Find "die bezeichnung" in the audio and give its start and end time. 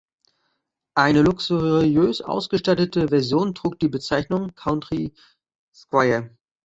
3.77-4.55